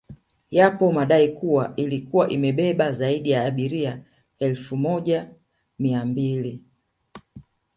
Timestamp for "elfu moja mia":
4.39-6.05